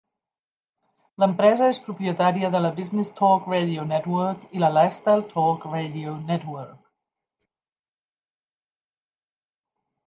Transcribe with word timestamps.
L'empresa 1.23 1.67
és 1.73 1.79
propietària 1.89 2.49
de 2.55 2.61
la 2.63 2.71
Business 2.79 3.13
Talk 3.19 3.51
Radio 3.51 3.85
Network 3.91 4.57
i 4.59 4.63
la 4.65 4.71
Lifestyle 4.79 5.27
Talk 5.35 5.69
Radio 5.75 6.17
Network. 6.33 6.83